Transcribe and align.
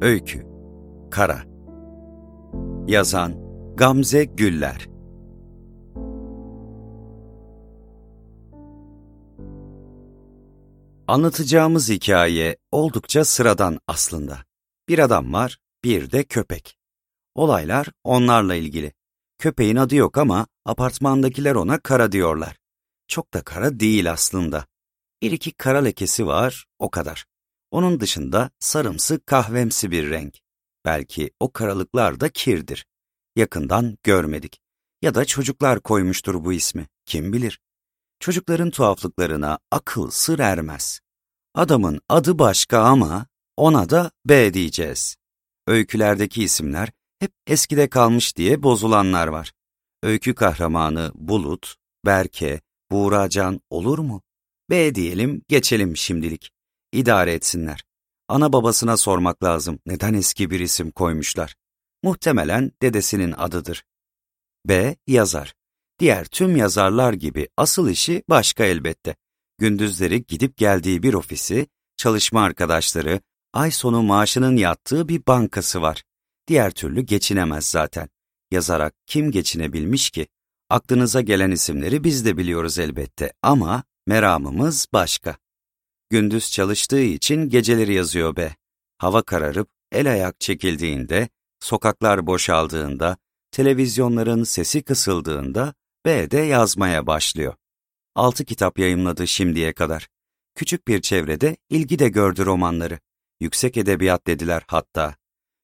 Öykü 0.00 0.46
Kara 1.10 1.42
Yazan 2.86 3.34
Gamze 3.76 4.24
Güller 4.24 4.88
Anlatacağımız 11.06 11.88
hikaye 11.88 12.56
oldukça 12.72 13.24
sıradan 13.24 13.80
aslında. 13.86 14.44
Bir 14.88 14.98
adam 14.98 15.32
var, 15.32 15.58
bir 15.84 16.10
de 16.10 16.24
köpek. 16.24 16.76
Olaylar 17.34 17.88
onlarla 18.04 18.54
ilgili. 18.54 18.92
Köpeğin 19.38 19.76
adı 19.76 19.94
yok 19.94 20.18
ama 20.18 20.46
apartmandakiler 20.64 21.54
ona 21.54 21.78
kara 21.78 22.12
diyorlar. 22.12 22.56
Çok 23.08 23.34
da 23.34 23.42
kara 23.42 23.80
değil 23.80 24.10
aslında. 24.10 24.66
Bir 25.22 25.30
iki 25.30 25.52
kara 25.52 25.78
lekesi 25.78 26.26
var, 26.26 26.66
o 26.78 26.90
kadar. 26.90 27.24
Onun 27.70 28.00
dışında 28.00 28.50
sarımsı 28.58 29.20
kahvemsi 29.24 29.90
bir 29.90 30.10
renk. 30.10 30.38
Belki 30.84 31.30
o 31.40 31.52
karalıklar 31.52 32.20
da 32.20 32.28
kirdir. 32.28 32.86
Yakından 33.36 33.98
görmedik. 34.02 34.60
Ya 35.02 35.14
da 35.14 35.24
çocuklar 35.24 35.80
koymuştur 35.80 36.44
bu 36.44 36.52
ismi, 36.52 36.88
kim 37.06 37.32
bilir. 37.32 37.60
Çocukların 38.20 38.70
tuhaflıklarına 38.70 39.58
akıl 39.70 40.10
sır 40.10 40.38
ermez. 40.38 41.00
Adamın 41.54 42.00
adı 42.08 42.38
başka 42.38 42.78
ama 42.78 43.26
ona 43.56 43.90
da 43.90 44.10
B 44.26 44.54
diyeceğiz. 44.54 45.16
Öykülerdeki 45.66 46.42
isimler 46.42 46.88
hep 47.18 47.32
eskide 47.46 47.88
kalmış 47.88 48.36
diye 48.36 48.62
bozulanlar 48.62 49.26
var. 49.26 49.52
Öykü 50.02 50.34
kahramanı 50.34 51.12
Bulut, 51.14 51.76
Berke, 52.06 52.60
Buğracan 52.90 53.60
olur 53.70 53.98
mu? 53.98 54.22
B 54.70 54.94
diyelim, 54.94 55.42
geçelim 55.48 55.96
şimdilik. 55.96 56.50
İdare 56.92 57.32
etsinler. 57.32 57.84
Ana 58.28 58.52
babasına 58.52 58.96
sormak 58.96 59.44
lazım 59.44 59.78
neden 59.86 60.14
eski 60.14 60.50
bir 60.50 60.60
isim 60.60 60.90
koymuşlar. 60.90 61.54
Muhtemelen 62.02 62.72
dedesinin 62.82 63.32
adıdır. 63.32 63.84
B. 64.68 64.96
Yazar. 65.06 65.54
Diğer 65.98 66.24
tüm 66.24 66.56
yazarlar 66.56 67.12
gibi 67.12 67.48
asıl 67.56 67.88
işi 67.88 68.22
başka 68.28 68.64
elbette. 68.64 69.16
Gündüzleri 69.58 70.26
gidip 70.26 70.56
geldiği 70.56 71.02
bir 71.02 71.14
ofisi, 71.14 71.66
çalışma 71.96 72.42
arkadaşları, 72.42 73.20
ay 73.52 73.70
sonu 73.70 74.02
maaşının 74.02 74.56
yattığı 74.56 75.08
bir 75.08 75.26
bankası 75.26 75.82
var. 75.82 76.02
Diğer 76.48 76.70
türlü 76.70 77.00
geçinemez 77.00 77.66
zaten. 77.66 78.08
Yazarak 78.50 78.94
kim 79.06 79.30
geçinebilmiş 79.30 80.10
ki? 80.10 80.26
Aklınıza 80.70 81.20
gelen 81.20 81.50
isimleri 81.50 82.04
biz 82.04 82.24
de 82.24 82.36
biliyoruz 82.36 82.78
elbette 82.78 83.32
ama 83.42 83.84
meramımız 84.06 84.86
başka. 84.92 85.36
Gündüz 86.10 86.50
çalıştığı 86.50 87.00
için 87.00 87.48
geceleri 87.48 87.94
yazıyor 87.94 88.36
be. 88.36 88.56
Hava 88.98 89.22
kararıp 89.22 89.68
el 89.92 90.10
ayak 90.12 90.40
çekildiğinde, 90.40 91.28
sokaklar 91.60 92.26
boşaldığında, 92.26 93.16
televizyonların 93.50 94.44
sesi 94.44 94.82
kısıldığında 94.82 95.74
B 96.06 96.30
de 96.30 96.38
yazmaya 96.38 97.06
başlıyor. 97.06 97.54
Altı 98.14 98.44
kitap 98.44 98.78
yayımladı 98.78 99.26
şimdiye 99.26 99.72
kadar. 99.72 100.08
Küçük 100.54 100.88
bir 100.88 101.00
çevrede 101.00 101.56
ilgi 101.68 101.98
de 101.98 102.08
gördü 102.08 102.46
romanları. 102.46 102.98
Yüksek 103.40 103.76
edebiyat 103.76 104.26
dediler 104.26 104.62
hatta. 104.66 105.14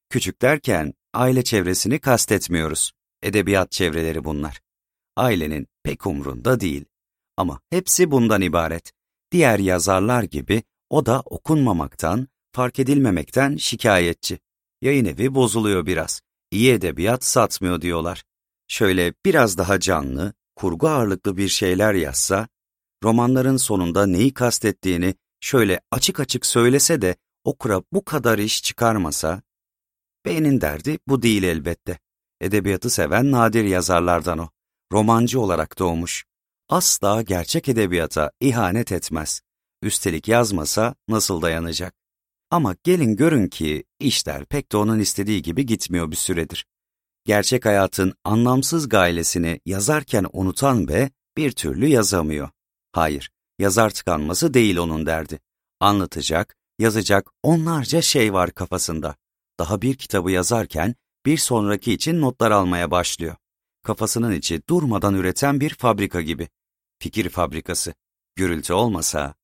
Küçük 0.09 0.41
derken 0.41 0.93
aile 1.13 1.43
çevresini 1.43 1.99
kastetmiyoruz. 1.99 2.91
Edebiyat 3.23 3.71
çevreleri 3.71 4.23
bunlar. 4.23 4.61
Ailenin 5.15 5.67
pek 5.83 6.07
umrunda 6.07 6.59
değil. 6.59 6.85
Ama 7.37 7.59
hepsi 7.69 8.11
bundan 8.11 8.41
ibaret. 8.41 8.96
Diğer 9.31 9.59
yazarlar 9.59 10.23
gibi 10.23 10.63
o 10.89 11.05
da 11.05 11.21
okunmamaktan, 11.25 12.27
fark 12.51 12.79
edilmemekten 12.79 13.55
şikayetçi. 13.55 14.39
Yayın 14.81 15.05
evi 15.05 15.35
bozuluyor 15.35 15.85
biraz. 15.85 16.21
İyi 16.51 16.71
edebiyat 16.71 17.23
satmıyor 17.23 17.81
diyorlar. 17.81 18.23
Şöyle 18.67 19.13
biraz 19.25 19.57
daha 19.57 19.79
canlı, 19.79 20.33
kurgu 20.55 20.87
ağırlıklı 20.87 21.37
bir 21.37 21.47
şeyler 21.47 21.93
yazsa, 21.93 22.47
romanların 23.03 23.57
sonunda 23.57 24.05
neyi 24.05 24.33
kastettiğini 24.33 25.15
şöyle 25.39 25.81
açık 25.91 26.19
açık 26.19 26.45
söylese 26.45 27.01
de 27.01 27.15
okura 27.43 27.83
bu 27.91 28.05
kadar 28.05 28.37
iş 28.37 28.63
çıkarmasa, 28.63 29.41
Bey'in 30.27 30.61
derdi 30.61 30.99
bu 31.07 31.21
değil 31.21 31.43
elbette. 31.43 31.99
Edebiyatı 32.41 32.89
seven 32.89 33.31
nadir 33.31 33.63
yazarlardan 33.63 34.37
o. 34.37 34.49
Romancı 34.91 35.39
olarak 35.39 35.79
doğmuş. 35.79 36.25
Asla 36.69 37.21
gerçek 37.21 37.69
edebiyata 37.69 38.31
ihanet 38.39 38.91
etmez. 38.91 39.41
Üstelik 39.81 40.27
yazmasa 40.27 40.95
nasıl 41.07 41.41
dayanacak? 41.41 41.93
Ama 42.51 42.75
gelin 42.83 43.15
görün 43.15 43.47
ki 43.47 43.83
işler 43.99 44.45
pek 44.45 44.71
de 44.71 44.77
onun 44.77 44.99
istediği 44.99 45.41
gibi 45.41 45.65
gitmiyor 45.65 46.11
bir 46.11 46.15
süredir. 46.15 46.65
Gerçek 47.25 47.65
hayatın 47.65 48.13
anlamsız 48.23 48.89
gailesini 48.89 49.59
yazarken 49.65 50.25
unutan 50.33 50.87
be 50.87 51.09
bir 51.37 51.51
türlü 51.51 51.87
yazamıyor. 51.87 52.49
Hayır, 52.91 53.31
yazar 53.59 53.89
tıkanması 53.89 54.53
değil 54.53 54.77
onun 54.77 55.05
derdi. 55.05 55.39
Anlatacak, 55.79 56.55
yazacak 56.79 57.29
onlarca 57.43 58.01
şey 58.01 58.33
var 58.33 58.51
kafasında. 58.51 59.15
Daha 59.59 59.81
bir 59.81 59.95
kitabı 59.95 60.31
yazarken 60.31 60.95
bir 61.25 61.37
sonraki 61.37 61.93
için 61.93 62.21
notlar 62.21 62.51
almaya 62.51 62.91
başlıyor. 62.91 63.35
Kafasının 63.87 64.31
içi 64.31 64.61
durmadan 64.69 65.13
üreten 65.13 65.59
bir 65.59 65.69
fabrika 65.73 66.21
gibi. 66.21 66.49
Fikir 66.99 67.29
fabrikası. 67.29 67.93
Gürültü 68.35 68.73
olmasa... 68.73 69.35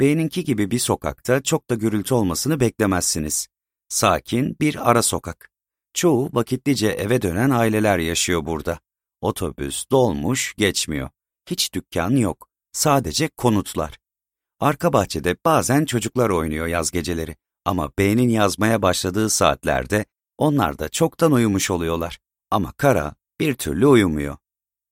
Beyninki 0.00 0.44
gibi 0.44 0.70
bir 0.70 0.78
sokakta 0.78 1.42
çok 1.42 1.70
da 1.70 1.74
gürültü 1.74 2.14
olmasını 2.14 2.60
beklemezsiniz. 2.60 3.48
Sakin 3.88 4.56
bir 4.60 4.90
ara 4.90 5.02
sokak. 5.02 5.50
Çoğu 5.94 6.30
vakitlice 6.32 6.88
eve 6.88 7.22
dönen 7.22 7.50
aileler 7.50 7.98
yaşıyor 7.98 8.46
burada. 8.46 8.78
Otobüs, 9.20 9.84
dolmuş, 9.90 10.54
geçmiyor. 10.56 11.10
Hiç 11.50 11.74
dükkan 11.74 12.10
yok. 12.10 12.48
Sadece 12.72 13.28
konutlar. 13.28 13.98
Arka 14.60 14.92
bahçede 14.92 15.36
bazen 15.44 15.84
çocuklar 15.84 16.30
oynuyor 16.30 16.66
yaz 16.66 16.90
geceleri. 16.90 17.36
Ama 17.64 17.90
B'nin 17.98 18.28
yazmaya 18.28 18.82
başladığı 18.82 19.30
saatlerde 19.30 20.04
onlar 20.38 20.78
da 20.78 20.88
çoktan 20.88 21.32
uyumuş 21.32 21.70
oluyorlar. 21.70 22.18
Ama 22.52 22.72
Kara 22.72 23.14
bir 23.40 23.54
türlü 23.54 23.86
uyumuyor. 23.86 24.36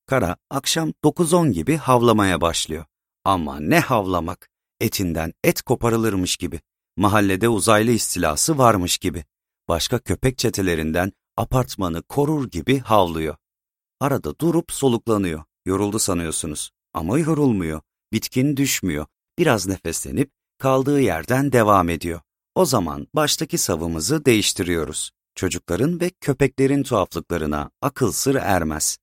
Kara 0.06 0.36
akşam 0.50 0.92
9-10 1.04 1.50
gibi 1.50 1.76
havlamaya 1.76 2.40
başlıyor. 2.40 2.84
Ama 3.24 3.60
ne 3.60 3.80
havlamak, 3.80 4.50
etinden 4.80 5.32
et 5.44 5.62
koparılırmış 5.62 6.36
gibi. 6.36 6.60
Mahallede 6.96 7.48
uzaylı 7.48 7.90
istilası 7.90 8.58
varmış 8.58 8.98
gibi. 8.98 9.24
Başka 9.68 9.98
köpek 9.98 10.38
çetelerinden 10.38 11.12
apartmanı 11.36 12.02
korur 12.02 12.50
gibi 12.50 12.78
havlıyor. 12.78 13.36
Arada 14.00 14.38
durup 14.38 14.72
soluklanıyor. 14.72 15.44
Yoruldu 15.66 15.98
sanıyorsunuz. 15.98 16.70
Ama 16.94 17.18
yorulmuyor. 17.18 17.80
Bitkin 18.12 18.56
düşmüyor. 18.56 19.06
Biraz 19.38 19.66
nefeslenip 19.66 20.30
kaldığı 20.58 21.00
yerden 21.00 21.52
devam 21.52 21.88
ediyor. 21.88 22.20
O 22.54 22.64
zaman 22.64 23.06
baştaki 23.14 23.58
savımızı 23.58 24.24
değiştiriyoruz. 24.24 25.10
Çocukların 25.40 26.00
ve 26.00 26.10
köpeklerin 26.10 26.82
tuhaflıklarına 26.82 27.70
akıl 27.82 28.12
sır 28.12 28.34
ermez. 28.34 28.98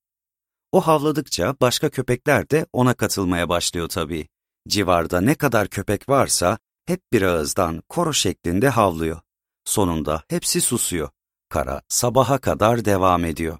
O 0.72 0.82
havladıkça 0.82 1.56
başka 1.62 1.90
köpekler 1.90 2.50
de 2.50 2.66
ona 2.74 2.94
katılmaya 2.94 3.50
başlıyor 3.50 3.90
tabii. 3.90 4.28
Civarda 4.68 5.22
ne 5.22 5.36
kadar 5.36 5.68
köpek 5.68 6.10
varsa 6.10 6.58
hep 6.86 7.02
bir 7.14 7.22
ağızdan 7.22 7.84
koro 7.90 8.14
şeklinde 8.14 8.70
havlıyor. 8.70 9.22
Sonunda 9.66 10.24
hepsi 10.28 10.62
susuyor. 10.62 11.10
Kara 11.50 11.82
sabaha 11.90 12.38
kadar 12.38 12.86
devam 12.86 13.26
ediyor. 13.26 13.60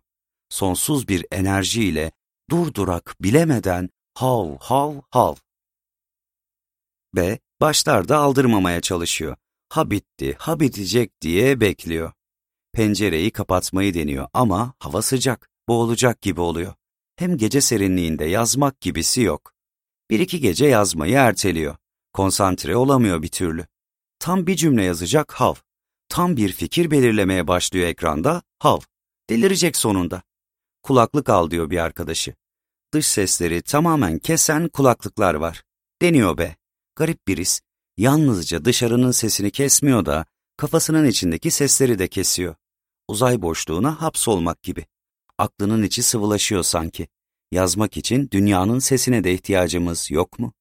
Sonsuz 0.50 1.08
bir 1.08 1.26
enerjiyle 1.32 2.12
durdurak 2.50 3.16
bilemeden 3.22 3.90
hav 4.14 4.58
hav 4.60 4.94
hav. 5.10 5.36
B 7.16 7.40
başlarda 7.62 8.18
aldırmamaya 8.18 8.82
çalışıyor. 8.82 9.36
Ha 9.70 9.92
bitti, 9.92 10.36
ha 10.40 10.60
bitecek 10.60 11.22
diye 11.22 11.62
bekliyor. 11.62 12.12
Pencereyi 12.78 13.32
kapatmayı 13.32 13.94
deniyor 13.94 14.28
ama 14.34 14.74
hava 14.80 15.02
sıcak, 15.02 15.50
boğulacak 15.68 16.22
gibi 16.22 16.42
oluyor. 16.42 16.74
Hem 17.16 17.38
gece 17.38 17.62
serinliğinde 17.62 18.26
yazmak 18.26 18.82
gibisi 18.82 19.22
yok. 19.22 19.54
Bir 20.10 20.20
iki 20.20 20.40
gece 20.40 20.66
yazmayı 20.66 21.14
erteliyor. 21.14 21.76
Konsantre 22.14 22.76
olamıyor 22.76 23.22
bir 23.22 23.28
türlü. 23.28 23.66
Tam 24.20 24.48
bir 24.48 24.56
cümle 24.56 24.84
yazacak 24.84 25.32
hav. 25.32 25.54
Tam 26.10 26.38
bir 26.38 26.52
fikir 26.52 26.92
belirlemeye 26.92 27.48
başlıyor 27.48 27.88
ekranda 27.88 28.42
hav. 28.60 28.80
Delirecek 29.30 29.78
sonunda. 29.78 30.22
Kulaklık 30.84 31.30
al 31.30 31.52
diyor 31.52 31.70
bir 31.70 31.78
arkadaşı. 31.78 32.36
Dış 32.94 33.08
sesleri 33.08 33.62
tamamen 33.62 34.20
kesen 34.20 34.68
kulaklıklar 34.68 35.34
var. 35.34 35.64
Deniyor 36.02 36.38
be. 36.38 36.56
Garip 36.96 37.28
bir 37.28 37.38
his. 37.38 37.62
Yalnızca 37.98 38.66
dışarının 38.66 39.12
sesini 39.12 39.52
kesmiyor 39.52 40.06
da 40.06 40.26
kafasının 40.58 41.06
içindeki 41.06 41.52
sesleri 41.52 42.00
de 42.00 42.08
kesiyor. 42.08 42.56
Uzay 43.08 43.42
boşluğuna 43.42 44.02
hapsolmak 44.02 44.64
gibi. 44.64 44.86
Aklının 45.38 45.84
içi 45.84 46.04
sıvılaşıyor 46.04 46.64
sanki. 46.64 47.08
Yazmak 47.52 47.98
için 47.98 48.30
dünyanın 48.32 48.80
sesine 48.80 49.24
de 49.24 49.34
ihtiyacımız 49.34 50.12
yok 50.12 50.40
mu? 50.40 50.54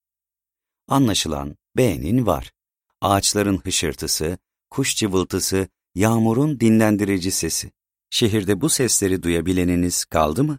Anlaşılan 0.89 1.57
beğenin 1.77 2.27
var. 2.27 2.53
Ağaçların 3.01 3.59
hışırtısı, 3.59 4.39
kuş 4.71 4.97
cıvıltısı, 4.97 5.69
yağmurun 5.95 6.61
dinlendirici 6.61 7.31
sesi. 7.31 7.73
Şehirde 8.11 8.61
bu 8.61 8.69
sesleri 8.69 9.23
duyabileniniz 9.23 10.05
kaldı 10.05 10.45
mı? 10.45 10.59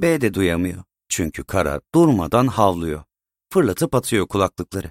B 0.00 0.20
de 0.20 0.34
duyamıyor. 0.34 0.84
Çünkü 1.08 1.44
kara 1.44 1.80
durmadan 1.94 2.46
havlıyor. 2.46 3.04
Fırlatıp 3.52 3.94
atıyor 3.94 4.28
kulaklıkları. 4.28 4.90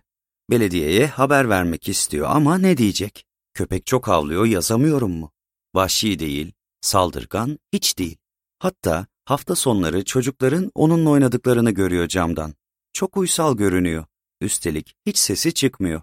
Belediyeye 0.50 1.08
haber 1.08 1.50
vermek 1.50 1.90
istiyor 1.90 2.28
ama 2.30 2.58
ne 2.58 2.78
diyecek? 2.78 3.26
Köpek 3.54 3.86
çok 3.86 4.08
havlıyor 4.08 4.46
yazamıyorum 4.46 5.12
mu? 5.12 5.32
Vahşi 5.76 6.20
değil, 6.20 6.54
saldırgan 6.82 7.60
hiç 7.74 7.98
değil. 7.98 8.18
Hatta 8.60 9.08
hafta 9.26 9.56
sonları 9.56 10.06
çocukların 10.06 10.72
onunla 10.76 11.10
oynadıklarını 11.10 11.72
görüyor 11.72 12.08
camdan. 12.08 12.54
Çok 12.94 13.18
uysal 13.18 13.58
görünüyor. 13.58 14.06
Üstelik 14.42 14.96
hiç 15.06 15.18
sesi 15.18 15.54
çıkmıyor. 15.54 16.02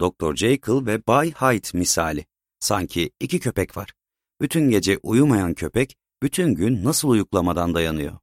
Doktor 0.00 0.36
Jekyll 0.36 0.86
ve 0.86 1.06
Bay 1.06 1.32
Hyde 1.32 1.78
misali. 1.78 2.26
Sanki 2.60 3.10
iki 3.20 3.40
köpek 3.40 3.76
var. 3.76 3.92
Bütün 4.40 4.70
gece 4.70 4.98
uyumayan 5.02 5.54
köpek 5.54 5.96
bütün 6.22 6.54
gün 6.54 6.84
nasıl 6.84 7.08
uyuklamadan 7.08 7.74
dayanıyor. 7.74 8.18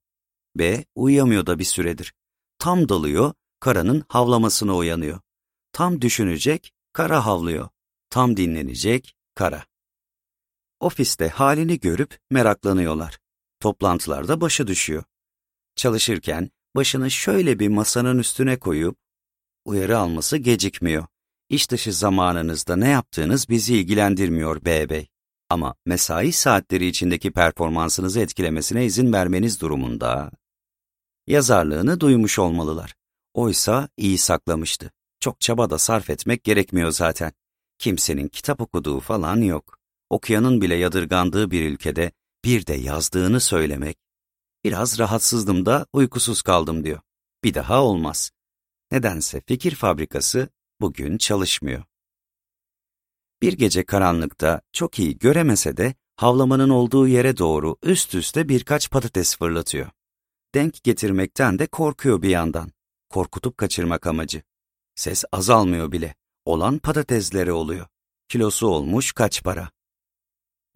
B 0.56 0.86
uyuyamıyor 0.96 1.46
da 1.46 1.60
bir 1.60 1.64
süredir. 1.64 2.14
Tam 2.60 2.90
dalıyor, 2.90 3.34
karanın 3.60 4.04
havlamasına 4.08 4.76
uyanıyor. 4.76 5.20
Tam 5.72 6.02
düşünecek, 6.02 6.74
kara 6.94 7.26
havlıyor. 7.26 7.70
Tam 8.10 8.38
dinlenecek, 8.38 9.16
kara. 9.36 9.66
Ofiste 10.80 11.30
halini 11.30 11.80
görüp 11.80 12.20
meraklanıyorlar. 12.32 13.18
Toplantılarda 13.60 14.42
başı 14.42 14.68
düşüyor. 14.68 15.04
Çalışırken 15.76 16.50
başını 16.76 17.12
şöyle 17.12 17.60
bir 17.60 17.68
masanın 17.68 18.18
üstüne 18.20 18.60
koyup 18.60 18.98
uyarı 19.66 19.98
alması 19.98 20.38
gecikmiyor. 20.38 21.06
İş 21.50 21.72
dışı 21.72 21.94
zamanınızda 21.94 22.76
ne 22.76 22.90
yaptığınız 22.90 23.50
bizi 23.50 23.78
ilgilendirmiyor 23.78 24.66
bey. 24.66 25.08
Ama 25.50 25.76
mesai 25.86 26.32
saatleri 26.32 26.88
içindeki 26.88 27.32
performansınızı 27.32 28.20
etkilemesine 28.20 28.86
izin 28.86 29.14
vermeniz 29.14 29.62
durumunda 29.62 30.32
yazarlığını 31.28 32.00
duymuş 32.00 32.40
olmalılar. 32.40 32.96
Oysa 33.34 33.90
iyi 33.98 34.18
saklamıştı. 34.18 34.92
Çok 35.20 35.40
çaba 35.42 35.70
da 35.70 35.78
sarf 35.78 36.10
etmek 36.10 36.44
gerekmiyor 36.44 36.92
zaten. 36.92 37.32
Kimsenin 37.78 38.28
kitap 38.28 38.62
okuduğu 38.62 39.00
falan 39.00 39.42
yok. 39.42 39.77
Okuyanın 40.10 40.62
bile 40.62 40.76
yadırgandığı 40.76 41.52
bir 41.52 41.70
ülkede 41.70 42.12
bir 42.46 42.68
de 42.68 42.74
yazdığını 42.74 43.40
söylemek. 43.40 43.98
Biraz 44.64 45.00
rahatsızdım 45.00 45.66
da 45.66 45.86
uykusuz 45.94 46.42
kaldım 46.42 46.84
diyor. 46.84 47.00
Bir 47.44 47.54
daha 47.54 47.84
olmaz. 47.84 48.32
Nedense 48.92 49.42
fikir 49.48 49.76
fabrikası 49.76 50.50
bugün 50.82 51.18
çalışmıyor. 51.18 51.84
Bir 53.42 53.54
gece 53.54 53.86
karanlıkta 53.86 54.62
çok 54.74 55.00
iyi 55.00 55.18
göremese 55.18 55.78
de 55.78 55.94
havlamanın 56.16 56.70
olduğu 56.70 57.08
yere 57.08 57.38
doğru 57.38 57.78
üst 57.84 58.16
üste 58.16 58.50
birkaç 58.50 58.92
patates 58.92 59.38
fırlatıyor. 59.38 59.90
Denk 60.56 60.84
getirmekten 60.84 61.60
de 61.60 61.68
korkuyor 61.68 62.22
bir 62.22 62.30
yandan. 62.30 62.72
Korkutup 63.10 63.58
kaçırmak 63.58 64.08
amacı. 64.08 64.42
Ses 64.96 65.24
azalmıyor 65.32 65.92
bile. 65.92 66.16
Olan 66.46 66.78
patatesleri 66.78 67.52
oluyor. 67.52 67.88
Kilosu 68.30 68.68
olmuş 68.68 69.12
kaç 69.12 69.44
para. 69.44 69.72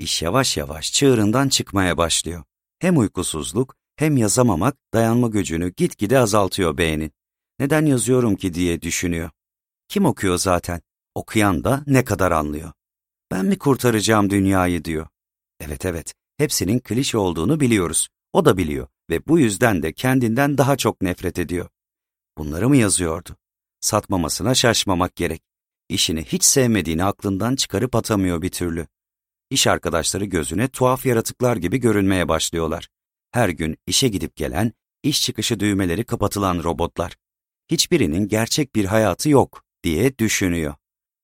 İş 0.01 0.21
yavaş 0.21 0.57
yavaş 0.57 0.93
çığırından 0.93 1.49
çıkmaya 1.49 1.97
başlıyor. 1.97 2.43
Hem 2.79 2.97
uykusuzluk 2.97 3.75
hem 3.95 4.17
yazamamak 4.17 4.75
dayanma 4.93 5.27
gücünü 5.27 5.73
gitgide 5.77 6.19
azaltıyor 6.19 6.77
beynin. 6.77 7.11
Neden 7.59 7.85
yazıyorum 7.85 8.35
ki 8.35 8.53
diye 8.53 8.81
düşünüyor. 8.81 9.29
Kim 9.87 10.05
okuyor 10.05 10.37
zaten? 10.37 10.81
Okuyan 11.15 11.63
da 11.63 11.83
ne 11.87 12.05
kadar 12.05 12.31
anlıyor. 12.31 12.71
Ben 13.31 13.45
mi 13.45 13.57
kurtaracağım 13.57 14.29
dünyayı 14.29 14.85
diyor. 14.85 15.07
Evet 15.59 15.85
evet, 15.85 16.13
hepsinin 16.37 16.79
klişe 16.79 17.17
olduğunu 17.17 17.59
biliyoruz. 17.59 18.09
O 18.33 18.45
da 18.45 18.57
biliyor 18.57 18.87
ve 19.09 19.27
bu 19.27 19.39
yüzden 19.39 19.83
de 19.83 19.93
kendinden 19.93 20.57
daha 20.57 20.77
çok 20.77 21.01
nefret 21.01 21.39
ediyor. 21.39 21.69
Bunları 22.37 22.69
mı 22.69 22.77
yazıyordu? 22.77 23.37
Satmamasına 23.81 24.55
şaşmamak 24.55 25.15
gerek. 25.15 25.41
İşini 25.89 26.23
hiç 26.23 26.43
sevmediğini 26.43 27.03
aklından 27.03 27.55
çıkarıp 27.55 27.95
atamıyor 27.95 28.41
bir 28.41 28.49
türlü. 28.49 28.87
İş 29.51 29.67
arkadaşları 29.67 30.25
gözüne 30.25 30.67
tuhaf 30.67 31.05
yaratıklar 31.05 31.57
gibi 31.57 31.77
görünmeye 31.77 32.27
başlıyorlar. 32.27 32.87
Her 33.31 33.49
gün 33.49 33.77
işe 33.87 34.07
gidip 34.07 34.35
gelen, 34.35 34.73
iş 35.03 35.21
çıkışı 35.21 35.59
düğmeleri 35.59 36.03
kapatılan 36.03 36.63
robotlar. 36.63 37.15
Hiçbirinin 37.71 38.27
gerçek 38.27 38.75
bir 38.75 38.85
hayatı 38.85 39.29
yok 39.29 39.63
diye 39.83 40.17
düşünüyor. 40.17 40.75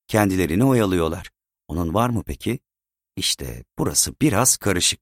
Kendilerini 0.08 0.64
oyalıyorlar. 0.64 1.30
Onun 1.68 1.94
var 1.94 2.10
mı 2.10 2.24
peki? 2.26 2.60
İşte 3.16 3.64
burası 3.80 4.14
biraz 4.22 4.58
karışık. 4.58 5.00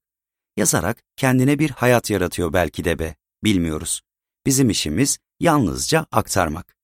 Yazarak 0.58 1.04
kendine 1.16 1.60
bir 1.60 1.70
hayat 1.70 2.10
yaratıyor 2.10 2.54
belki 2.54 2.84
de 2.84 3.00
be, 3.00 3.16
bilmiyoruz. 3.44 4.02
Bizim 4.46 4.70
işimiz 4.70 5.18
yalnızca 5.40 6.06
aktarmak. 6.12 6.78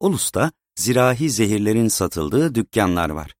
Ulus'ta 0.00 0.52
zirahi 0.76 1.30
zehirlerin 1.30 1.88
satıldığı 1.88 2.54
dükkanlar 2.54 3.10
var. 3.10 3.37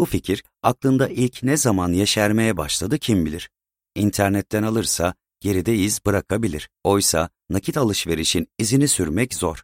Bu 0.00 0.06
fikir 0.06 0.44
aklında 0.62 1.08
ilk 1.08 1.42
ne 1.42 1.56
zaman 1.56 1.92
yeşermeye 1.92 2.56
başladı 2.56 2.98
kim 2.98 3.26
bilir. 3.26 3.50
İnternetten 3.94 4.62
alırsa 4.62 5.14
geride 5.40 5.76
iz 5.76 6.06
bırakabilir. 6.06 6.68
Oysa 6.84 7.30
nakit 7.50 7.76
alışverişin 7.76 8.48
izini 8.58 8.88
sürmek 8.88 9.34
zor. 9.34 9.62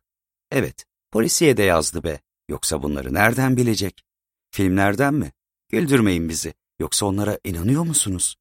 Evet, 0.51 0.85
polisiye 1.13 1.57
de 1.57 1.63
yazdı 1.63 2.05
be. 2.05 2.21
Yoksa 2.49 2.83
bunları 2.83 3.15
nereden 3.15 3.57
bilecek? 3.57 4.05
Filmlerden 4.51 5.15
mi? 5.15 5.33
Güldürmeyin 5.69 6.29
bizi. 6.29 6.55
Yoksa 6.81 7.07
onlara 7.07 7.39
inanıyor 7.45 7.83
musunuz? 7.83 8.37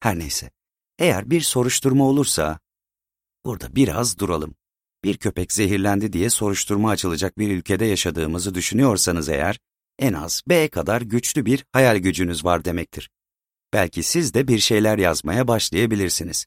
Her 0.00 0.18
neyse. 0.18 0.50
Eğer 0.98 1.30
bir 1.30 1.40
soruşturma 1.40 2.04
olursa, 2.04 2.58
burada 3.44 3.76
biraz 3.76 4.18
duralım. 4.18 4.54
Bir 5.04 5.16
köpek 5.16 5.52
zehirlendi 5.52 6.12
diye 6.12 6.30
soruşturma 6.30 6.90
açılacak 6.90 7.38
bir 7.38 7.50
ülkede 7.56 7.84
yaşadığımızı 7.84 8.54
düşünüyorsanız 8.54 9.28
eğer, 9.28 9.58
en 9.98 10.12
az 10.12 10.42
B 10.48 10.68
kadar 10.68 11.00
güçlü 11.00 11.46
bir 11.46 11.64
hayal 11.72 11.96
gücünüz 11.96 12.44
var 12.44 12.64
demektir. 12.64 13.10
Belki 13.72 14.02
siz 14.02 14.34
de 14.34 14.48
bir 14.48 14.58
şeyler 14.58 14.98
yazmaya 14.98 15.48
başlayabilirsiniz. 15.48 16.46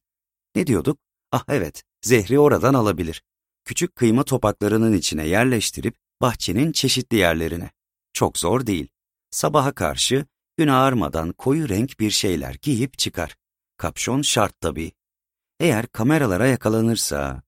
Ne 0.56 0.68
diyorduk? 0.68 1.00
Ah 1.32 1.44
evet, 1.48 1.84
zehri 2.02 2.40
oradan 2.40 2.74
alabilir. 2.74 3.24
Küçük 3.66 3.96
kıyma 3.96 4.24
topaklarının 4.24 4.94
içine 4.94 5.28
yerleştirip 5.28 5.96
bahçenin 6.22 6.72
çeşitli 6.72 7.18
yerlerine. 7.18 7.72
Çok 8.14 8.38
zor 8.38 8.68
değil. 8.68 8.88
Sabaha 9.32 9.72
karşı 9.72 10.26
gün 10.58 10.68
ağarmadan 10.68 11.32
koyu 11.32 11.70
renk 11.70 12.00
bir 12.00 12.12
şeyler 12.12 12.56
giyip 12.62 12.98
çıkar. 12.98 13.36
Kapşon 13.78 14.22
şart 14.22 14.62
tabii. 14.62 14.92
Eğer 15.60 15.88
kameralara 15.88 16.48
yakalanırsa... 16.48 17.44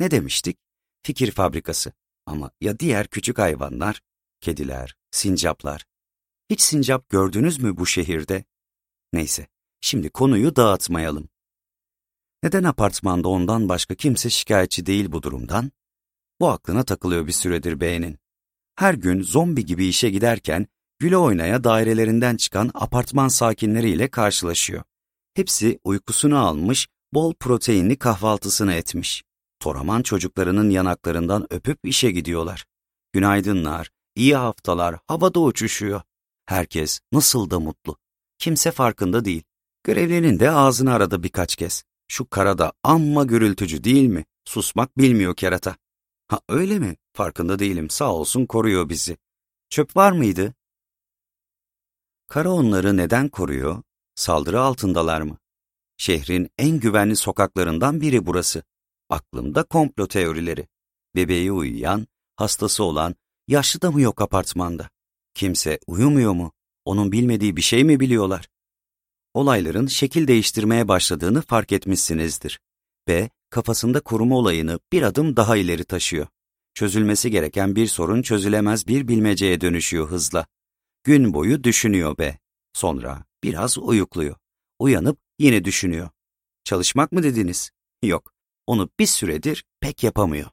Ne 0.00 0.10
demiştik? 0.10 0.58
Fikir 1.02 1.30
fabrikası. 1.30 1.92
Ama 2.26 2.50
ya 2.60 2.78
diğer 2.78 3.06
küçük 3.06 3.38
hayvanlar? 3.38 4.00
Kediler, 4.40 4.96
sincaplar. 5.10 5.84
Hiç 6.50 6.60
sincap 6.60 7.08
gördünüz 7.08 7.58
mü 7.58 7.76
bu 7.76 7.86
şehirde? 7.86 8.44
Neyse, 9.12 9.46
şimdi 9.80 10.10
konuyu 10.10 10.56
dağıtmayalım. 10.56 11.28
Neden 12.42 12.64
apartmanda 12.64 13.28
ondan 13.28 13.68
başka 13.68 13.94
kimse 13.94 14.30
şikayetçi 14.30 14.86
değil 14.86 15.12
bu 15.12 15.22
durumdan? 15.22 15.72
Bu 16.40 16.48
aklına 16.48 16.84
takılıyor 16.84 17.26
bir 17.26 17.32
süredir 17.32 17.80
beğenin. 17.80 18.18
Her 18.76 18.94
gün 18.94 19.22
zombi 19.22 19.66
gibi 19.66 19.86
işe 19.86 20.10
giderken 20.10 20.66
güle 20.98 21.16
oynaya 21.16 21.64
dairelerinden 21.64 22.36
çıkan 22.36 22.70
apartman 22.74 23.28
sakinleriyle 23.28 24.08
karşılaşıyor. 24.08 24.82
Hepsi 25.34 25.78
uykusunu 25.84 26.38
almış, 26.38 26.88
bol 27.14 27.34
proteinli 27.34 27.98
kahvaltısını 27.98 28.74
etmiş. 28.74 29.24
Toraman 29.60 30.02
çocuklarının 30.02 30.70
yanaklarından 30.70 31.46
öpüp 31.52 31.78
işe 31.84 32.10
gidiyorlar. 32.10 32.64
Günaydınlar, 33.12 33.90
iyi 34.18 34.36
haftalar, 34.36 34.98
havada 35.06 35.40
uçuşuyor. 35.40 36.02
Herkes 36.46 37.00
nasıl 37.12 37.50
da 37.50 37.60
mutlu. 37.60 37.96
Kimse 38.38 38.70
farkında 38.70 39.24
değil. 39.24 39.42
Görevlinin 39.84 40.40
de 40.40 40.50
ağzını 40.50 40.92
aradı 40.92 41.22
birkaç 41.22 41.56
kez. 41.56 41.84
Şu 42.08 42.30
karada 42.30 42.72
amma 42.82 43.24
gürültücü 43.24 43.84
değil 43.84 44.08
mi? 44.08 44.24
Susmak 44.44 44.98
bilmiyor 44.98 45.36
kerata. 45.36 45.76
Ha 46.28 46.40
öyle 46.48 46.78
mi? 46.78 46.96
Farkında 47.12 47.58
değilim. 47.58 47.90
Sağ 47.90 48.14
olsun 48.14 48.46
koruyor 48.46 48.88
bizi. 48.88 49.16
Çöp 49.70 49.96
var 49.96 50.12
mıydı? 50.12 50.54
Kara 52.28 52.50
onları 52.50 52.96
neden 52.96 53.28
koruyor? 53.28 53.82
Saldırı 54.14 54.60
altındalar 54.60 55.20
mı? 55.20 55.38
Şehrin 55.96 56.50
en 56.58 56.80
güvenli 56.80 57.16
sokaklarından 57.16 58.00
biri 58.00 58.26
burası. 58.26 58.62
Aklımda 59.08 59.62
komplo 59.62 60.06
teorileri. 60.06 60.68
Bebeği 61.14 61.52
uyuyan, 61.52 62.06
hastası 62.36 62.84
olan, 62.84 63.14
yaşlı 63.48 63.82
da 63.82 63.90
mı 63.90 64.00
yok 64.00 64.20
apartmanda? 64.20 64.90
Kimse 65.34 65.78
uyumuyor 65.86 66.32
mu? 66.32 66.52
Onun 66.84 67.12
bilmediği 67.12 67.56
bir 67.56 67.62
şey 67.62 67.84
mi 67.84 68.00
biliyorlar? 68.00 68.48
Olayların 69.34 69.86
şekil 69.86 70.28
değiştirmeye 70.28 70.88
başladığını 70.88 71.42
fark 71.42 71.72
etmişsinizdir. 71.72 72.60
B, 73.08 73.30
kafasında 73.50 74.00
koruma 74.00 74.36
olayını 74.36 74.78
bir 74.92 75.02
adım 75.02 75.36
daha 75.36 75.56
ileri 75.56 75.84
taşıyor. 75.84 76.26
Çözülmesi 76.74 77.30
gereken 77.30 77.76
bir 77.76 77.86
sorun 77.86 78.22
çözülemez 78.22 78.86
bir 78.86 79.08
bilmeceye 79.08 79.60
dönüşüyor 79.60 80.08
hızla. 80.08 80.46
gün 81.04 81.34
boyu 81.34 81.64
düşünüyor 81.64 82.18
be. 82.18 82.38
Sonra 82.72 83.24
biraz 83.44 83.78
uyukluyor. 83.78 84.36
Uyanıp 84.78 85.18
yine 85.38 85.64
düşünüyor. 85.64 86.10
Çalışmak 86.64 87.12
mı 87.12 87.22
dediniz? 87.22 87.70
Yok. 88.02 88.32
Onu 88.66 88.90
bir 88.98 89.06
süredir 89.06 89.64
pek 89.80 90.04
yapamıyor. 90.04 90.50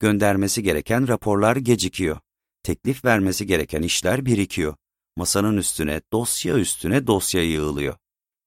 Göndermesi 0.00 0.62
gereken 0.62 1.08
raporlar 1.08 1.56
gecikiyor. 1.56 2.20
Teklif 2.62 3.04
vermesi 3.04 3.46
gereken 3.46 3.82
işler 3.82 4.26
birikiyor. 4.26 4.74
Masanın 5.16 5.56
üstüne, 5.56 6.02
dosya 6.12 6.58
üstüne 6.58 7.06
dosya 7.06 7.42
yığılıyor. 7.42 7.96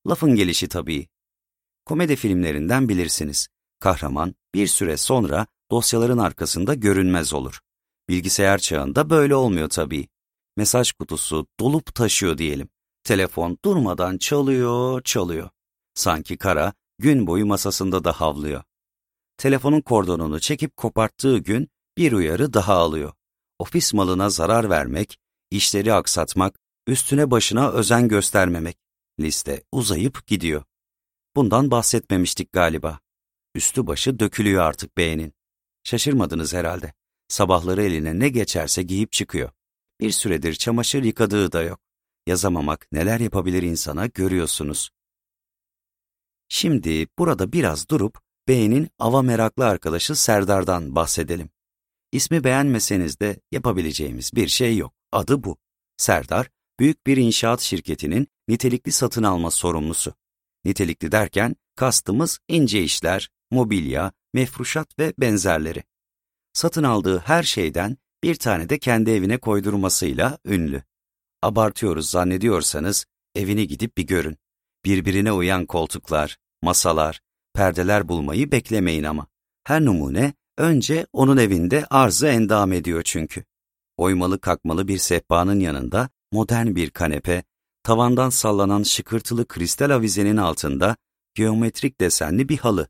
Lafın 0.07 0.35
gelişi 0.35 0.67
tabii. 0.67 1.07
Komedi 1.85 2.15
filmlerinden 2.15 2.89
bilirsiniz. 2.89 3.47
Kahraman 3.79 4.35
bir 4.53 4.67
süre 4.67 4.97
sonra 4.97 5.47
dosyaların 5.71 6.17
arkasında 6.17 6.73
görünmez 6.73 7.33
olur. 7.33 7.59
Bilgisayar 8.09 8.57
çağında 8.57 9.09
böyle 9.09 9.35
olmuyor 9.35 9.69
tabii. 9.69 10.07
Mesaj 10.57 10.91
kutusu 10.91 11.47
dolup 11.59 11.95
taşıyor 11.95 12.37
diyelim. 12.37 12.69
Telefon 13.03 13.57
durmadan 13.65 14.17
çalıyor, 14.17 15.01
çalıyor. 15.01 15.49
Sanki 15.93 16.37
kara 16.37 16.73
gün 16.99 17.27
boyu 17.27 17.45
masasında 17.45 18.03
da 18.03 18.11
havlıyor. 18.11 18.63
Telefonun 19.37 19.81
kordonunu 19.81 20.39
çekip 20.39 20.77
koparttığı 20.77 21.37
gün 21.37 21.69
bir 21.97 22.11
uyarı 22.11 22.53
daha 22.53 22.73
alıyor. 22.73 23.13
Ofis 23.59 23.93
malına 23.93 24.29
zarar 24.29 24.69
vermek, 24.69 25.17
işleri 25.51 25.93
aksatmak, 25.93 26.59
üstüne 26.87 27.31
başına 27.31 27.71
özen 27.71 28.07
göstermemek. 28.07 28.77
Liste 29.19 29.63
uzayıp 29.71 30.27
gidiyor. 30.27 30.63
Bundan 31.35 31.71
bahsetmemiştik 31.71 32.53
galiba. 32.53 32.99
Üstü 33.55 33.87
başı 33.87 34.19
dökülüyor 34.19 34.63
artık 34.63 34.97
beğenin. 34.97 35.33
Şaşırmadınız 35.83 36.53
herhalde. 36.53 36.93
Sabahları 37.27 37.83
eline 37.83 38.19
ne 38.19 38.29
geçerse 38.29 38.83
giyip 38.83 39.11
çıkıyor. 39.11 39.51
Bir 39.99 40.11
süredir 40.11 40.53
çamaşır 40.53 41.03
yıkadığı 41.03 41.51
da 41.51 41.63
yok. 41.63 41.79
Yazamamak 42.27 42.87
neler 42.91 43.19
yapabilir 43.19 43.63
insana 43.63 44.07
görüyorsunuz. 44.07 44.89
Şimdi 46.49 47.07
burada 47.17 47.51
biraz 47.51 47.89
durup 47.89 48.19
Bey'in 48.47 48.89
ava 48.99 49.21
meraklı 49.21 49.65
arkadaşı 49.65 50.15
Serdar'dan 50.15 50.95
bahsedelim. 50.95 51.49
İsmi 52.15 52.43
beğenmeseniz 52.43 53.19
de 53.19 53.39
yapabileceğimiz 53.51 54.31
bir 54.35 54.47
şey 54.47 54.77
yok. 54.77 54.93
Adı 55.11 55.43
bu. 55.43 55.57
Serdar, 55.97 56.49
büyük 56.79 57.07
bir 57.07 57.17
inşaat 57.17 57.61
şirketinin 57.61 58.27
nitelikli 58.47 58.91
satın 58.91 59.23
alma 59.23 59.51
sorumlusu. 59.51 60.13
Nitelikli 60.65 61.11
derken 61.11 61.55
kastımız 61.75 62.39
ince 62.47 62.83
işler, 62.83 63.29
mobilya, 63.51 64.11
mefruşat 64.33 64.99
ve 64.99 65.13
benzerleri. 65.17 65.83
Satın 66.53 66.83
aldığı 66.83 67.19
her 67.19 67.43
şeyden 67.43 67.97
bir 68.23 68.35
tane 68.35 68.69
de 68.69 68.79
kendi 68.79 69.11
evine 69.11 69.37
koydurmasıyla 69.37 70.37
ünlü. 70.45 70.83
Abartıyoruz 71.41 72.09
zannediyorsanız 72.09 73.05
evini 73.35 73.67
gidip 73.67 73.97
bir 73.97 74.07
görün. 74.07 74.37
Birbirine 74.85 75.31
uyan 75.31 75.65
koltuklar, 75.65 76.37
masalar, 76.61 77.21
perdeler 77.53 78.07
bulmayı 78.07 78.51
beklemeyin 78.51 79.03
ama. 79.03 79.27
Her 79.63 79.85
numune 79.85 80.33
önce 80.57 81.07
onun 81.13 81.37
evinde 81.37 81.85
arzı 81.89 82.27
endam 82.27 82.73
ediyor 82.73 83.01
çünkü. 83.05 83.43
Oymalı 83.97 84.41
kakmalı 84.41 84.87
bir 84.87 84.97
sehpanın 84.97 85.59
yanında 85.59 86.09
modern 86.31 86.75
bir 86.75 86.89
kanepe, 86.89 87.43
tavandan 87.83 88.29
sallanan 88.29 88.83
şıkırtılı 88.83 89.47
kristal 89.47 89.89
avizenin 89.89 90.37
altında 90.37 90.95
geometrik 91.33 92.01
desenli 92.01 92.49
bir 92.49 92.57
halı. 92.57 92.87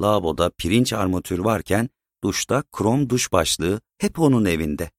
Lavaboda 0.00 0.50
pirinç 0.50 0.92
armatür 0.92 1.38
varken 1.38 1.88
duşta 2.24 2.62
krom 2.72 3.10
duş 3.10 3.32
başlığı 3.32 3.80
hep 3.98 4.18
onun 4.18 4.44
evinde. 4.44 4.90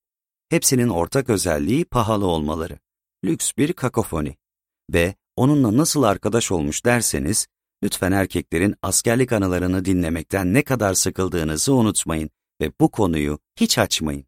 Hepsinin 0.50 0.90
ortak 0.90 1.30
özelliği 1.30 1.86
pahalı 1.86 2.26
olmaları. 2.26 2.80
Lüks 3.26 3.52
bir 3.58 3.74
kakofoni. 3.74 4.38
Ve 4.94 5.16
onunla 5.36 5.78
nasıl 5.78 6.04
arkadaş 6.04 6.52
olmuş 6.52 6.86
derseniz, 6.86 7.48
lütfen 7.84 8.12
erkeklerin 8.12 8.76
askerlik 8.82 9.32
anılarını 9.32 9.86
dinlemekten 9.86 10.54
ne 10.54 10.64
kadar 10.64 10.94
sıkıldığınızı 10.94 11.74
unutmayın 11.74 12.30
ve 12.62 12.72
bu 12.82 12.92
konuyu 12.92 13.40
hiç 13.60 13.78
açmayın. 13.78 14.26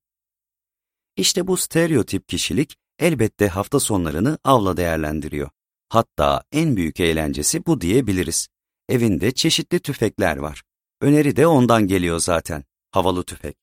İşte 1.16 1.48
bu 1.48 1.58
stereotip 1.58 2.28
kişilik 2.28 2.78
elbette 3.00 3.48
hafta 3.48 3.80
sonlarını 3.80 4.38
avla 4.44 4.78
değerlendiriyor. 4.78 5.50
Hatta 5.90 6.44
en 6.52 6.76
büyük 6.76 7.00
eğlencesi 7.00 7.66
bu 7.66 7.82
diyebiliriz. 7.82 8.48
Evinde 8.90 9.32
çeşitli 9.32 9.80
tüfekler 9.80 10.38
var. 10.38 10.64
Öneri 11.02 11.36
de 11.36 11.48
ondan 11.48 11.88
geliyor 11.88 12.20
zaten. 12.20 12.64
Havalı 12.92 13.24
tüfek. 13.24 13.58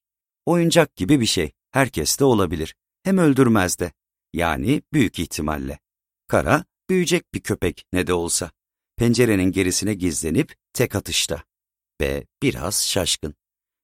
Oyuncak 0.47 0.97
gibi 0.97 1.21
bir 1.21 1.27
şey. 1.27 1.53
Herkes 1.71 2.19
de 2.19 2.25
olabilir. 2.25 2.75
Hem 3.03 3.19
öldürmez 3.19 3.79
de. 3.79 3.93
Yani 4.33 4.83
büyük 4.93 5.19
ihtimalle. 5.19 5.79
Kara, 6.27 6.65
büyüyecek 6.91 7.35
bir 7.35 7.41
köpek 7.41 7.85
ne 7.93 8.07
de 8.07 8.13
olsa. 8.13 8.51
Pencerenin 8.99 9.53
gerisine 9.53 9.95
gizlenip 9.95 10.55
tek 10.73 10.95
atışta. 10.95 11.43
Ve 12.01 12.27
biraz 12.43 12.87
şaşkın. 12.87 13.35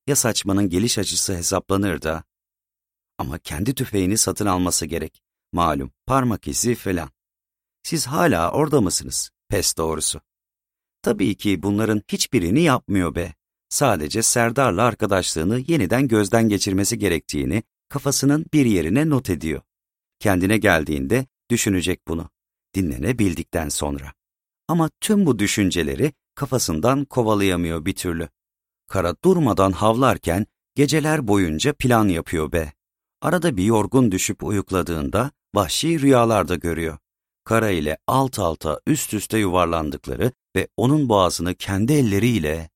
Ya 0.06 0.16
saçmanın 0.16 0.68
geliş 0.68 0.99
açısı 0.99 1.37
hesaplanır 1.37 2.02
da. 2.02 2.25
Ama 3.18 3.38
kendi 3.38 3.75
tüfeğini 3.75 4.18
satın 4.18 4.47
alması 4.47 4.87
gerek. 4.87 5.23
Malum 5.52 5.92
parmak 6.06 6.49
izi 6.49 6.75
falan. 6.75 7.11
Siz 7.83 8.06
hala 8.06 8.50
orada 8.50 8.80
mısınız? 8.80 9.30
Pes 9.49 9.76
doğrusu. 9.76 10.21
Tabii 11.02 11.35
ki 11.35 11.62
bunların 11.62 12.02
hiçbirini 12.09 12.62
yapmıyor 12.62 13.14
be. 13.14 13.35
Sadece 13.68 14.23
Serdar'la 14.23 14.83
arkadaşlığını 14.83 15.64
yeniden 15.66 16.09
gözden 16.09 16.49
geçirmesi 16.49 16.99
gerektiğini 16.99 17.62
kafasının 17.88 18.47
bir 18.52 18.66
yerine 18.66 19.11
not 19.11 19.30
ediyor. 19.30 19.62
Kendine 20.18 20.59
geldiğinde 20.59 21.26
düşünecek 21.50 22.09
bunu. 22.09 22.30
Dinlenebildikten 22.75 23.68
sonra. 23.68 24.12
Ama 24.68 24.90
tüm 25.00 25.26
bu 25.26 25.38
düşünceleri 25.38 26.12
kafasından 26.35 27.04
kovalayamıyor 27.04 27.85
bir 27.85 27.94
türlü. 27.94 28.28
Kara 28.88 29.14
durmadan 29.25 29.73
havlarken 29.73 30.47
geceler 30.75 31.28
boyunca 31.28 31.73
plan 31.73 32.09
yapıyor 32.09 32.52
be. 32.52 32.73
Arada 33.23 33.56
bir 33.56 33.64
yorgun 33.64 34.12
düşüp 34.12 34.44
uyukladığında 34.44 35.30
vahşi 35.54 36.00
rüyalarda 36.00 36.54
görüyor. 36.54 36.99
Kara 37.44 37.71
ile 37.71 37.99
alt 38.06 38.38
alta 38.38 38.80
üst 38.87 39.14
üste 39.14 39.38
yuvarlandıkları 39.38 40.33
ve 40.56 40.68
onun 40.76 41.09
boğazını 41.09 41.54
kendi 41.54 41.92
elleriyle... 41.92 42.71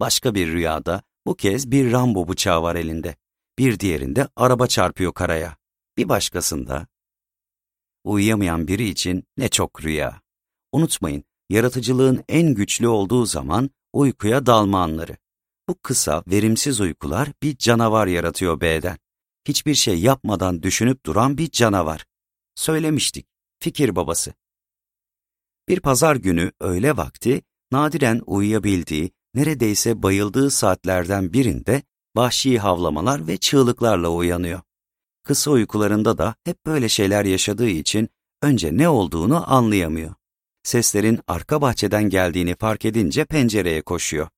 Başka 0.00 0.34
bir 0.34 0.52
rüyada 0.52 1.02
bu 1.26 1.36
kez 1.36 1.70
bir 1.70 1.92
Rambo 1.92 2.28
bıçağı 2.28 2.62
var 2.62 2.76
elinde. 2.76 3.16
Bir 3.58 3.80
diğerinde 3.80 4.28
araba 4.36 4.66
çarpıyor 4.66 5.14
karaya. 5.14 5.56
Bir 5.96 6.08
başkasında... 6.08 6.86
Uyuyamayan 8.04 8.68
biri 8.68 8.88
için 8.88 9.24
ne 9.36 9.48
çok 9.48 9.84
rüya. 9.84 10.23
Unutmayın, 10.74 11.24
yaratıcılığın 11.50 12.24
en 12.28 12.54
güçlü 12.54 12.88
olduğu 12.88 13.26
zaman 13.26 13.70
uykuya 13.92 14.46
dalma 14.46 14.82
anları. 14.82 15.16
Bu 15.68 15.74
kısa, 15.82 16.24
verimsiz 16.26 16.80
uykular 16.80 17.28
bir 17.42 17.56
canavar 17.56 18.06
yaratıyor 18.06 18.60
B'den. 18.60 18.98
Hiçbir 19.48 19.74
şey 19.74 19.98
yapmadan 20.00 20.62
düşünüp 20.62 21.06
duran 21.06 21.38
bir 21.38 21.50
canavar. 21.50 22.06
Söylemiştik, 22.54 23.26
fikir 23.60 23.96
babası. 23.96 24.34
Bir 25.68 25.80
pazar 25.80 26.16
günü 26.16 26.52
öğle 26.60 26.96
vakti, 26.96 27.42
nadiren 27.72 28.22
uyuyabildiği, 28.26 29.10
neredeyse 29.34 30.02
bayıldığı 30.02 30.50
saatlerden 30.50 31.32
birinde 31.32 31.82
vahşi 32.16 32.58
havlamalar 32.58 33.26
ve 33.26 33.36
çığlıklarla 33.36 34.08
uyanıyor. 34.08 34.60
Kısa 35.24 35.50
uykularında 35.50 36.18
da 36.18 36.34
hep 36.44 36.66
böyle 36.66 36.88
şeyler 36.88 37.24
yaşadığı 37.24 37.68
için 37.68 38.08
önce 38.42 38.76
ne 38.76 38.88
olduğunu 38.88 39.52
anlayamıyor. 39.52 40.14
Seslerin 40.64 41.20
arka 41.26 41.60
bahçeden 41.62 42.08
geldiğini 42.08 42.56
fark 42.56 42.84
edince 42.84 43.24
pencereye 43.24 43.82
koşuyor. 43.82 44.28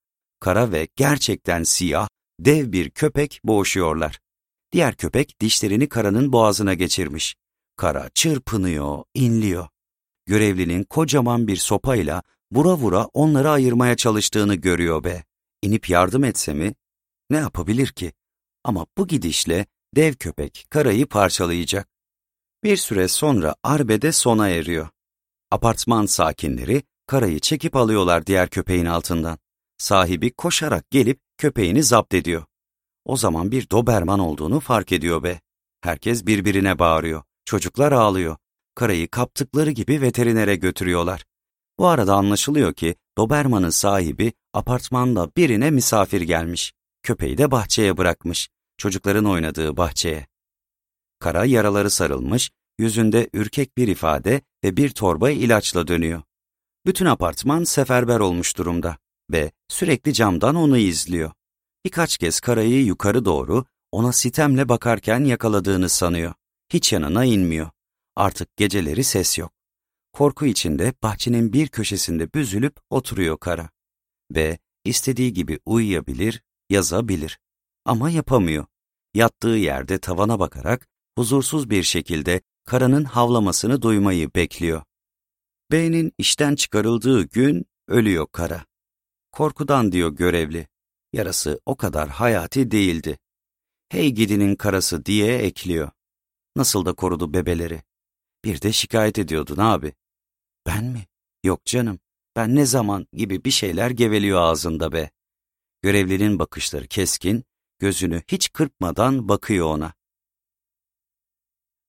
Kara 0.40 0.72
ve 0.72 0.88
gerçekten 0.96 1.62
siyah, 1.62 2.08
dev 2.40 2.72
bir 2.72 2.90
köpek 2.90 3.40
boğuşuyorlar. 3.44 4.20
Diğer 4.72 4.96
köpek 4.96 5.40
dişlerini 5.40 5.88
karanın 5.88 6.32
boğazına 6.32 6.74
geçirmiş. 6.74 7.36
Kara 7.76 8.10
çırpınıyor, 8.14 9.04
inliyor. 9.14 9.68
Görevlinin 10.26 10.84
kocaman 10.84 11.48
bir 11.48 11.56
sopayla 11.56 12.22
vura 12.52 12.76
vura 12.76 13.04
onları 13.04 13.50
ayırmaya 13.50 13.96
çalıştığını 13.96 14.54
görüyor 14.54 15.04
be. 15.04 15.24
İnip 15.62 15.90
yardım 15.90 16.24
etse 16.24 16.54
mi? 16.54 16.74
Ne 17.30 17.36
yapabilir 17.36 17.86
ki? 17.88 18.12
Ama 18.64 18.86
bu 18.98 19.06
gidişle 19.06 19.66
dev 19.96 20.14
köpek 20.14 20.66
karayı 20.70 21.06
parçalayacak. 21.06 21.88
Bir 22.64 22.76
süre 22.76 23.08
sonra 23.08 23.54
arbede 23.62 24.12
sona 24.12 24.48
eriyor. 24.48 24.88
Apartman 25.50 26.06
sakinleri 26.06 26.82
karayı 27.06 27.40
çekip 27.40 27.76
alıyorlar 27.76 28.26
diğer 28.26 28.48
köpeğin 28.50 28.86
altından. 28.86 29.38
Sahibi 29.78 30.32
koşarak 30.32 30.90
gelip 30.90 31.20
köpeğini 31.38 31.82
zapt 31.82 32.14
ediyor. 32.14 32.44
O 33.04 33.16
zaman 33.16 33.50
bir 33.50 33.70
Doberman 33.70 34.18
olduğunu 34.18 34.60
fark 34.60 34.92
ediyor 34.92 35.22
be. 35.22 35.40
Herkes 35.80 36.26
birbirine 36.26 36.78
bağırıyor. 36.78 37.22
Çocuklar 37.44 37.92
ağlıyor. 37.92 38.36
Karayı 38.74 39.08
kaptıkları 39.08 39.70
gibi 39.70 40.00
veterinere 40.00 40.56
götürüyorlar. 40.56 41.24
Bu 41.78 41.86
arada 41.86 42.14
anlaşılıyor 42.14 42.74
ki 42.74 42.94
Doberman'ın 43.18 43.70
sahibi 43.70 44.32
apartmanda 44.52 45.30
birine 45.36 45.70
misafir 45.70 46.20
gelmiş. 46.20 46.72
Köpeği 47.02 47.38
de 47.38 47.50
bahçeye 47.50 47.96
bırakmış. 47.96 48.48
Çocukların 48.78 49.24
oynadığı 49.24 49.76
bahçeye. 49.76 50.26
Kara 51.18 51.44
yaraları 51.44 51.90
sarılmış, 51.90 52.50
yüzünde 52.78 53.30
ürkek 53.32 53.76
bir 53.76 53.88
ifade 53.88 54.40
ve 54.64 54.76
bir 54.76 54.90
torba 54.90 55.30
ilaçla 55.30 55.88
dönüyor. 55.88 56.22
Bütün 56.86 57.06
apartman 57.06 57.64
seferber 57.64 58.20
olmuş 58.20 58.56
durumda 58.56 58.98
ve 59.30 59.52
sürekli 59.68 60.12
camdan 60.12 60.54
onu 60.54 60.78
izliyor. 60.78 61.32
Birkaç 61.84 62.18
kez 62.18 62.40
karayı 62.40 62.84
yukarı 62.84 63.24
doğru 63.24 63.64
ona 63.92 64.12
sitemle 64.12 64.68
bakarken 64.68 65.24
yakaladığını 65.24 65.88
sanıyor. 65.88 66.34
Hiç 66.72 66.92
yanına 66.92 67.24
inmiyor. 67.24 67.70
Artık 68.16 68.56
geceleri 68.56 69.04
ses 69.04 69.38
yok. 69.38 69.52
Korku 70.12 70.46
içinde 70.46 70.94
bahçenin 71.02 71.52
bir 71.52 71.68
köşesinde 71.68 72.32
büzülüp 72.32 72.76
oturuyor 72.90 73.38
kara. 73.38 73.70
Ve 74.34 74.58
istediği 74.84 75.32
gibi 75.32 75.58
uyuyabilir, 75.66 76.42
yazabilir. 76.70 77.38
Ama 77.84 78.10
yapamıyor. 78.10 78.66
Yattığı 79.14 79.48
yerde 79.48 79.98
tavana 79.98 80.38
bakarak 80.38 80.88
huzursuz 81.18 81.70
bir 81.70 81.82
şekilde 81.82 82.40
karanın 82.66 83.04
havlamasını 83.04 83.82
duymayı 83.82 84.34
bekliyor. 84.34 84.82
Beynin 85.70 86.12
işten 86.18 86.54
çıkarıldığı 86.54 87.22
gün 87.22 87.66
ölüyor 87.88 88.26
kara. 88.32 88.66
Korkudan 89.32 89.92
diyor 89.92 90.10
görevli. 90.10 90.68
Yarası 91.12 91.60
o 91.66 91.76
kadar 91.76 92.08
hayati 92.08 92.70
değildi. 92.70 93.18
Hey 93.88 94.10
gidinin 94.10 94.56
karası 94.56 95.04
diye 95.06 95.38
ekliyor. 95.38 95.90
Nasıl 96.56 96.84
da 96.84 96.92
korudu 96.92 97.32
bebeleri. 97.32 97.82
Bir 98.44 98.62
de 98.62 98.72
şikayet 98.72 99.18
ediyordun 99.18 99.56
abi. 99.56 99.92
Ben 100.66 100.84
mi? 100.84 101.06
Yok 101.44 101.64
canım. 101.64 101.98
Ben 102.36 102.54
ne 102.54 102.66
zaman 102.66 103.06
gibi 103.12 103.44
bir 103.44 103.50
şeyler 103.50 103.90
geveliyor 103.90 104.40
ağzında 104.40 104.92
be. 104.92 105.10
Görevlinin 105.82 106.38
bakışları 106.38 106.86
keskin, 106.88 107.44
gözünü 107.78 108.22
hiç 108.28 108.52
kırpmadan 108.52 109.28
bakıyor 109.28 109.66
ona. 109.66 109.92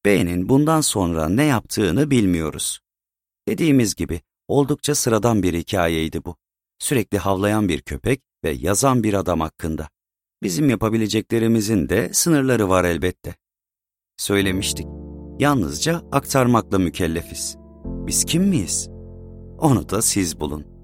Bey'in 0.05 0.49
bundan 0.49 0.81
sonra 0.81 1.29
ne 1.29 1.43
yaptığını 1.43 2.11
bilmiyoruz. 2.11 2.79
Dediğimiz 3.47 3.95
gibi 3.95 4.21
oldukça 4.47 4.95
sıradan 4.95 5.43
bir 5.43 5.53
hikayeydi 5.53 6.25
bu. 6.25 6.35
Sürekli 6.79 7.17
havlayan 7.17 7.69
bir 7.69 7.81
köpek 7.81 8.21
ve 8.43 8.49
yazan 8.49 9.03
bir 9.03 9.13
adam 9.13 9.39
hakkında. 9.39 9.89
Bizim 10.43 10.69
yapabileceklerimizin 10.69 11.89
de 11.89 12.09
sınırları 12.13 12.69
var 12.69 12.83
elbette. 12.83 13.35
Söylemiştik. 14.17 14.87
Yalnızca 15.39 16.01
aktarmakla 16.11 16.79
mükellefiz. 16.79 17.57
Biz 17.85 18.25
kim 18.25 18.43
miyiz? 18.43 18.89
Onu 19.57 19.89
da 19.89 20.01
siz 20.01 20.39
bulun. 20.39 20.76